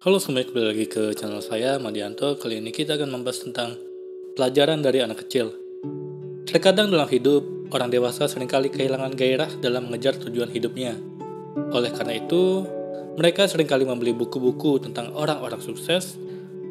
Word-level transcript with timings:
Halo 0.00 0.16
semuanya, 0.16 0.48
kembali 0.48 0.64
lagi 0.72 0.86
ke 0.88 1.12
channel 1.12 1.44
saya, 1.44 1.76
Madianto. 1.76 2.32
Kali 2.40 2.56
ini 2.56 2.72
kita 2.72 2.96
akan 2.96 3.20
membahas 3.20 3.44
tentang 3.44 3.76
pelajaran 4.32 4.80
dari 4.80 5.04
anak 5.04 5.28
kecil. 5.28 5.52
Terkadang 6.48 6.88
dalam 6.88 7.04
hidup, 7.04 7.68
orang 7.68 7.92
dewasa 7.92 8.24
sering 8.24 8.48
kali 8.48 8.72
kehilangan 8.72 9.12
gairah 9.12 9.60
dalam 9.60 9.92
mengejar 9.92 10.16
tujuan 10.16 10.48
hidupnya. 10.56 10.96
Oleh 11.76 11.92
karena 11.92 12.16
itu, 12.16 12.64
mereka 13.20 13.44
sering 13.44 13.68
kali 13.68 13.84
membeli 13.84 14.16
buku-buku 14.16 14.80
tentang 14.80 15.12
orang-orang 15.12 15.60
sukses 15.60 16.16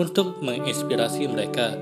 untuk 0.00 0.40
menginspirasi 0.40 1.28
mereka. 1.28 1.76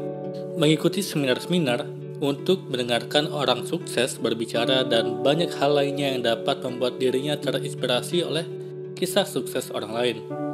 Mengikuti 0.58 1.06
seminar-seminar 1.06 1.86
untuk 2.18 2.66
mendengarkan 2.66 3.30
orang 3.30 3.62
sukses 3.62 4.18
berbicara 4.18 4.82
dan 4.82 5.22
banyak 5.22 5.54
hal 5.54 5.70
lainnya 5.70 6.18
yang 6.18 6.26
dapat 6.34 6.66
membuat 6.66 6.98
dirinya 6.98 7.38
terinspirasi 7.38 8.26
oleh 8.26 8.42
kisah 8.98 9.22
sukses 9.22 9.70
orang 9.70 9.94
lain. 9.94 10.47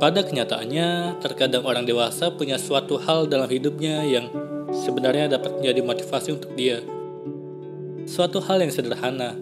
Pada 0.00 0.24
kenyataannya, 0.24 1.20
terkadang 1.20 1.60
orang 1.68 1.84
dewasa 1.84 2.32
punya 2.32 2.56
suatu 2.56 2.96
hal 2.96 3.28
dalam 3.28 3.44
hidupnya 3.52 4.00
yang 4.00 4.32
sebenarnya 4.72 5.36
dapat 5.36 5.60
menjadi 5.60 5.80
motivasi 5.84 6.40
untuk 6.40 6.56
dia. 6.56 6.80
Suatu 8.08 8.40
hal 8.40 8.64
yang 8.64 8.72
sederhana 8.72 9.36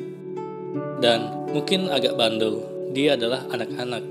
dan 0.98 1.46
mungkin 1.54 1.86
agak 1.86 2.18
bandel. 2.18 2.66
Dia 2.90 3.14
adalah 3.14 3.46
anak-anak. 3.54 4.02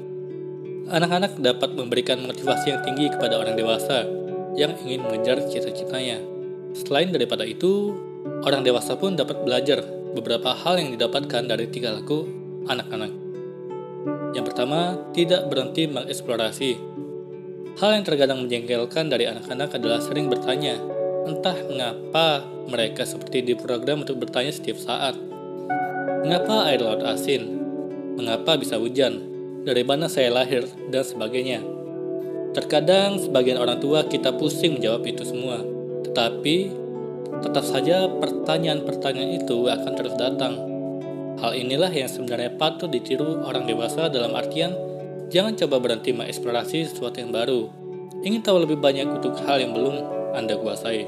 Anak-anak 0.88 1.36
dapat 1.36 1.76
memberikan 1.76 2.24
motivasi 2.24 2.72
yang 2.72 2.80
tinggi 2.80 3.12
kepada 3.12 3.44
orang 3.44 3.60
dewasa 3.60 4.08
yang 4.56 4.72
ingin 4.88 5.04
mengejar 5.04 5.44
cita-citanya. 5.52 6.24
Selain 6.72 7.12
daripada 7.12 7.44
itu, 7.44 7.92
orang 8.48 8.64
dewasa 8.64 8.96
pun 8.96 9.20
dapat 9.20 9.44
belajar 9.44 9.84
beberapa 10.16 10.56
hal 10.56 10.80
yang 10.80 10.96
didapatkan 10.96 11.44
dari 11.44 11.68
tiga 11.68 11.92
laku 11.92 12.24
anak-anak. 12.72 13.27
Yang 14.36 14.54
pertama, 14.54 15.00
tidak 15.16 15.50
berhenti 15.50 15.90
mengeksplorasi. 15.90 16.72
Hal 17.78 17.94
yang 17.94 18.06
terkadang 18.06 18.42
menjengkelkan 18.42 19.10
dari 19.10 19.30
anak-anak 19.30 19.78
adalah 19.78 20.02
sering 20.02 20.30
bertanya, 20.30 20.82
entah 21.30 21.58
mengapa 21.70 22.42
mereka 22.66 23.06
seperti 23.06 23.46
di 23.46 23.54
program 23.54 24.02
untuk 24.02 24.18
bertanya 24.18 24.50
setiap 24.50 24.82
saat. 24.82 25.14
Mengapa 26.26 26.70
air 26.70 26.82
laut 26.82 27.06
asin? 27.06 27.46
Mengapa 28.18 28.58
bisa 28.58 28.82
hujan? 28.82 29.22
Dari 29.62 29.86
mana 29.86 30.10
saya 30.10 30.34
lahir? 30.34 30.66
Dan 30.90 31.06
sebagainya. 31.06 31.62
Terkadang 32.58 33.22
sebagian 33.22 33.62
orang 33.62 33.78
tua 33.78 34.10
kita 34.10 34.34
pusing 34.34 34.82
menjawab 34.82 35.06
itu 35.06 35.22
semua. 35.22 35.62
Tetapi, 36.02 36.58
tetap 37.46 37.62
saja 37.62 38.10
pertanyaan-pertanyaan 38.10 39.38
itu 39.38 39.70
akan 39.70 39.94
terus 39.94 40.18
datang 40.18 40.77
Hal 41.38 41.54
inilah 41.54 41.94
yang 41.94 42.10
sebenarnya 42.10 42.58
patut 42.58 42.90
ditiru 42.90 43.46
orang 43.46 43.70
dewasa 43.70 44.10
dalam 44.10 44.34
artian 44.34 44.74
jangan 45.30 45.54
coba 45.54 45.78
berhenti 45.78 46.10
mengeksplorasi 46.10 46.90
sesuatu 46.90 47.22
yang 47.22 47.30
baru. 47.30 47.70
Ingin 48.26 48.42
tahu 48.42 48.66
lebih 48.66 48.82
banyak 48.82 49.06
untuk 49.06 49.38
hal 49.46 49.62
yang 49.62 49.70
belum 49.78 50.02
Anda 50.34 50.58
kuasai. 50.58 51.06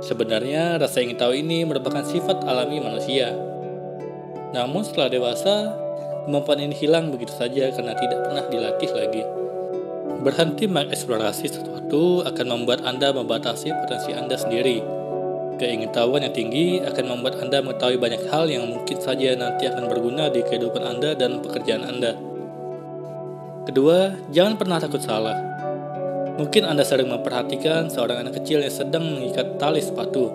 Sebenarnya 0.00 0.80
rasa 0.80 1.04
ingin 1.04 1.20
tahu 1.20 1.36
ini 1.36 1.68
merupakan 1.68 2.00
sifat 2.00 2.48
alami 2.48 2.80
manusia. 2.80 3.36
Namun 4.56 4.80
setelah 4.80 5.12
dewasa, 5.12 5.76
kemampuan 6.24 6.64
ini 6.64 6.72
hilang 6.72 7.12
begitu 7.12 7.36
saja 7.36 7.68
karena 7.68 7.92
tidak 8.00 8.32
pernah 8.32 8.44
dilatih 8.48 8.90
lagi. 8.96 9.22
Berhenti 10.24 10.64
mengeksplorasi 10.64 11.52
sesuatu 11.52 12.24
akan 12.24 12.46
membuat 12.48 12.80
Anda 12.88 13.12
membatasi 13.12 13.76
potensi 13.76 14.16
Anda 14.16 14.40
sendiri 14.40 14.97
Keingintahuan 15.58 16.22
yang 16.22 16.30
tinggi 16.30 16.78
akan 16.78 17.18
membuat 17.18 17.42
Anda 17.42 17.58
mengetahui 17.58 17.98
banyak 17.98 18.30
hal 18.30 18.46
yang 18.46 18.70
mungkin 18.70 19.02
saja 19.02 19.34
nanti 19.34 19.66
akan 19.66 19.90
berguna 19.90 20.30
di 20.30 20.46
kehidupan 20.46 20.86
Anda 20.86 21.18
dan 21.18 21.42
pekerjaan 21.42 21.82
Anda. 21.82 22.14
Kedua, 23.66 24.14
jangan 24.30 24.54
pernah 24.54 24.78
takut 24.78 25.02
salah. 25.02 25.34
Mungkin 26.38 26.62
Anda 26.62 26.86
sering 26.86 27.10
memperhatikan 27.10 27.90
seorang 27.90 28.22
anak 28.22 28.38
kecil 28.38 28.62
yang 28.62 28.70
sedang 28.70 29.02
mengikat 29.02 29.58
tali 29.58 29.82
sepatu. 29.82 30.30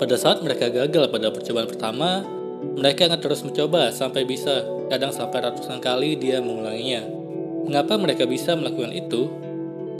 Pada 0.00 0.16
saat 0.16 0.40
mereka 0.40 0.72
gagal 0.72 1.12
pada 1.12 1.28
percobaan 1.28 1.68
pertama, 1.68 2.24
mereka 2.72 3.12
akan 3.12 3.20
terus 3.20 3.44
mencoba 3.44 3.92
sampai 3.92 4.24
bisa, 4.24 4.64
kadang 4.88 5.12
sampai 5.12 5.52
ratusan 5.52 5.84
kali 5.84 6.16
dia 6.16 6.40
mengulanginya. 6.40 7.04
Mengapa 7.68 8.00
mereka 8.00 8.24
bisa 8.24 8.56
melakukan 8.56 8.96
itu? 8.96 9.28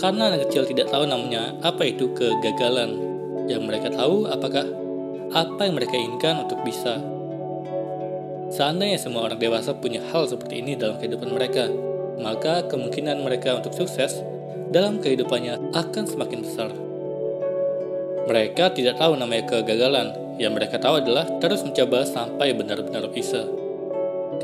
Karena 0.00 0.33
anak 0.33 0.49
kecil 0.49 0.65
tidak 0.65 0.89
tahu 0.89 1.04
namanya 1.04 1.60
apa 1.60 1.84
itu 1.84 2.09
kegagalan 2.16 3.12
yang 3.50 3.66
mereka 3.66 3.91
tahu 3.91 4.28
apakah 4.30 4.66
apa 5.32 5.60
yang 5.64 5.75
mereka 5.75 5.97
inginkan 5.97 6.44
untuk 6.44 6.60
bisa. 6.62 7.00
Seandainya 8.53 9.00
semua 9.00 9.25
orang 9.25 9.41
dewasa 9.41 9.72
punya 9.72 10.04
hal 10.12 10.28
seperti 10.28 10.60
ini 10.60 10.76
dalam 10.76 11.00
kehidupan 11.00 11.32
mereka, 11.32 11.72
maka 12.20 12.69
kemungkinan 12.69 13.25
mereka 13.25 13.56
untuk 13.56 13.72
sukses 13.72 14.20
dalam 14.69 15.00
kehidupannya 15.00 15.72
akan 15.72 16.04
semakin 16.04 16.41
besar. 16.44 16.70
Mereka 18.28 18.76
tidak 18.76 19.00
tahu 19.00 19.16
namanya 19.16 19.48
kegagalan, 19.48 20.36
yang 20.36 20.53
mereka 20.53 20.76
tahu 20.76 21.00
adalah 21.00 21.24
terus 21.41 21.64
mencoba 21.64 22.04
sampai 22.04 22.53
benar-benar 22.53 23.09
bisa. 23.09 23.48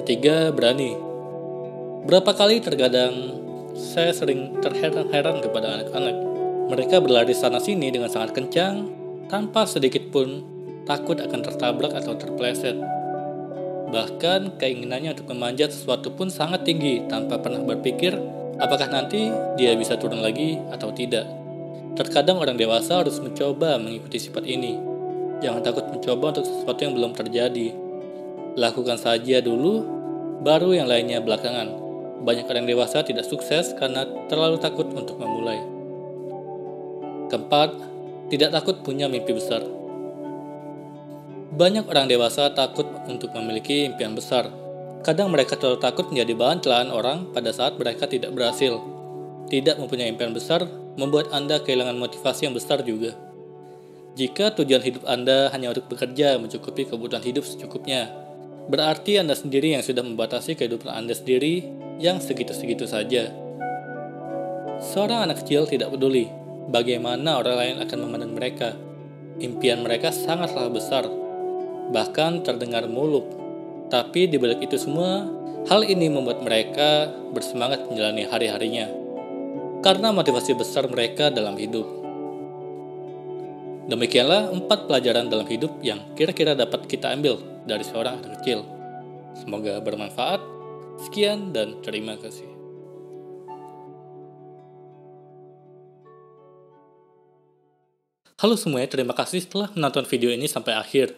Ketiga, 0.01 0.51
berani. 0.57 0.97
Berapa 2.09 2.33
kali 2.33 2.65
terkadang 2.65 3.13
saya 3.77 4.11
sering 4.17 4.57
terheran-heran 4.65 5.45
kepada 5.45 5.79
anak-anak 5.79 6.28
mereka 6.69 7.01
berlari 7.01 7.33
sana-sini 7.33 7.89
dengan 7.89 8.13
sangat 8.13 8.37
kencang, 8.37 8.93
tanpa 9.33 9.65
sedikit 9.65 10.13
pun 10.13 10.45
takut 10.85 11.17
akan 11.17 11.41
tertabrak 11.41 11.97
atau 11.97 12.13
terpleset. 12.13 12.77
Bahkan 13.89 14.61
keinginannya 14.61 15.17
untuk 15.17 15.33
memanjat 15.33 15.73
sesuatu 15.73 16.13
pun 16.13 16.29
sangat 16.29 16.69
tinggi 16.69 17.09
tanpa 17.09 17.41
pernah 17.41 17.65
berpikir 17.65 18.13
apakah 18.61 18.85
nanti 18.93 19.33
dia 19.57 19.73
bisa 19.81 19.97
turun 19.97 20.21
lagi 20.21 20.61
atau 20.69 20.93
tidak. 20.93 21.25
Terkadang 21.97 22.37
orang 22.37 22.61
dewasa 22.61 23.01
harus 23.01 23.17
mencoba 23.17 23.81
mengikuti 23.81 24.21
sifat 24.21 24.45
ini. 24.45 24.77
Jangan 25.41 25.65
takut 25.65 25.89
mencoba 25.89 26.37
untuk 26.37 26.45
sesuatu 26.45 26.81
yang 26.85 26.93
belum 26.93 27.13
terjadi. 27.17 27.73
Lakukan 28.61 29.01
saja 29.01 29.41
dulu, 29.41 29.89
baru 30.45 30.77
yang 30.77 30.85
lainnya 30.85 31.25
belakangan. 31.25 31.73
Banyak 32.29 32.45
orang 32.45 32.69
dewasa 32.69 33.01
tidak 33.09 33.25
sukses 33.25 33.73
karena 33.73 34.05
terlalu 34.29 34.61
takut 34.61 34.91
untuk 34.93 35.17
memulai. 35.17 35.78
Keempat, 37.29 37.77
tidak 38.33 38.53
takut 38.57 38.81
punya 38.81 39.09
mimpi 39.09 39.37
besar. 39.37 39.65
Banyak 41.49 41.89
orang 41.89 42.09
dewasa 42.09 42.53
takut 42.53 42.85
untuk 43.09 43.33
memiliki 43.37 43.89
impian 43.89 44.13
besar. 44.13 44.49
Kadang 45.01 45.33
mereka 45.33 45.57
terlalu 45.57 45.81
takut 45.81 46.07
menjadi 46.13 46.33
bahan 46.37 46.59
celahan 46.61 46.91
orang 46.93 47.33
pada 47.33 47.51
saat 47.51 47.81
mereka 47.81 48.05
tidak 48.05 48.31
berhasil. 48.37 48.81
Tidak 49.49 49.81
mempunyai 49.81 50.13
impian 50.13 50.37
besar 50.37 50.65
membuat 51.01 51.33
Anda 51.33 51.61
kehilangan 51.61 51.97
motivasi 51.97 52.47
yang 52.47 52.55
besar 52.55 52.85
juga. 52.85 53.17
Jika 54.17 54.55
tujuan 54.55 54.85
hidup 54.85 55.03
Anda 55.09 55.51
hanya 55.51 55.73
untuk 55.73 55.91
bekerja 55.91 56.37
mencukupi 56.37 56.85
kebutuhan 56.89 57.27
hidup 57.27 57.43
secukupnya, 57.43 58.13
berarti 58.71 59.19
Anda 59.19 59.33
sendiri 59.33 59.73
yang 59.73 59.83
sudah 59.83 60.05
membatasi 60.05 60.55
kehidupan 60.55 60.93
Anda 60.93 61.17
sendiri 61.17 61.65
yang 61.97 62.21
segitu-segitu 62.23 62.87
saja. 62.87 63.35
Seorang 64.79 65.27
anak 65.27 65.43
kecil 65.43 65.67
tidak 65.67 65.91
peduli 65.91 66.38
bagaimana 66.69 67.41
orang 67.41 67.57
lain 67.57 67.77
akan 67.83 67.99
memandang 68.05 68.33
mereka. 68.37 68.77
Impian 69.39 69.87
mereka 69.87 70.11
sangatlah 70.11 70.69
besar, 70.69 71.07
bahkan 71.95 72.43
terdengar 72.45 72.87
muluk. 72.91 73.25
Tapi 73.89 74.29
di 74.29 74.37
balik 74.37 74.61
itu 74.67 74.77
semua, 74.77 75.25
hal 75.71 75.87
ini 75.87 76.13
membuat 76.13 76.45
mereka 76.45 77.09
bersemangat 77.33 77.89
menjalani 77.89 78.29
hari-harinya. 78.29 78.87
Karena 79.81 80.11
motivasi 80.11 80.59
besar 80.59 80.91
mereka 80.91 81.31
dalam 81.31 81.55
hidup. 81.55 81.87
Demikianlah 83.89 84.53
empat 84.53 84.85
pelajaran 84.85 85.33
dalam 85.33 85.49
hidup 85.49 85.81
yang 85.81 86.13
kira-kira 86.13 86.53
dapat 86.53 86.85
kita 86.85 87.09
ambil 87.09 87.41
dari 87.65 87.87
seorang 87.87 88.21
anak 88.21 88.43
kecil. 88.43 88.67
Semoga 89.39 89.81
bermanfaat. 89.81 90.43
Sekian 91.09 91.55
dan 91.55 91.79
terima 91.81 92.19
kasih. 92.19 92.58
Halo 98.39 98.55
semuanya, 98.55 98.87
terima 98.87 99.19
kasih 99.19 99.43
telah 99.51 99.67
menonton 99.75 100.07
video 100.07 100.31
ini 100.31 100.47
sampai 100.47 100.79
akhir. 100.79 101.11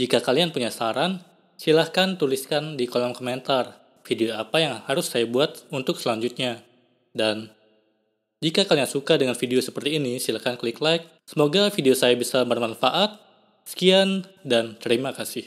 Jika 0.00 0.24
kalian 0.24 0.48
punya 0.48 0.72
saran, 0.72 1.20
silahkan 1.60 2.16
tuliskan 2.16 2.80
di 2.80 2.88
kolom 2.88 3.12
komentar 3.12 3.84
video 4.00 4.32
apa 4.32 4.64
yang 4.64 4.80
harus 4.88 5.12
saya 5.12 5.28
buat 5.28 5.68
untuk 5.68 6.00
selanjutnya. 6.00 6.64
Dan 7.12 7.52
jika 8.40 8.64
kalian 8.64 8.88
suka 8.88 9.20
dengan 9.20 9.36
video 9.36 9.60
seperti 9.60 10.00
ini, 10.00 10.16
silahkan 10.16 10.56
klik 10.56 10.80
like. 10.80 11.04
Semoga 11.28 11.68
video 11.68 11.92
saya 11.92 12.16
bisa 12.16 12.48
bermanfaat. 12.48 13.20
Sekian 13.68 14.24
dan 14.40 14.80
terima 14.80 15.12
kasih. 15.12 15.44